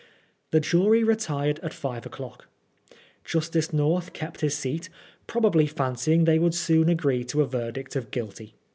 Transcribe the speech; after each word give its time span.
The 0.49 0.59
jmy 0.59 1.05
retired 1.05 1.59
at 1.61 1.75
five 1.75 2.07
o'clock. 2.07 2.47
Justice 3.23 3.71
North 3.71 4.13
kept 4.13 4.41
his 4.41 4.57
seat, 4.57 4.89
probably 5.27 5.67
fancying 5.67 6.23
they 6.25 6.39
would 6.39 6.55
soon 6.55 6.89
agree 6.89 7.23
to 7.25 7.43
a 7.43 7.45
verdict 7.45 7.95
of 7.95 8.09
Guilty. 8.09 8.55